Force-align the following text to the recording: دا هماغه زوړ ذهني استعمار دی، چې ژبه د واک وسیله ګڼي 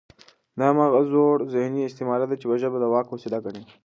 دا 0.57 0.63
هماغه 0.71 0.99
زوړ 1.11 1.37
ذهني 1.53 1.81
استعمار 1.85 2.21
دی، 2.29 2.35
چې 2.41 2.45
ژبه 2.61 2.77
د 2.79 2.85
واک 2.93 3.07
وسیله 3.09 3.37
ګڼي 3.45 3.63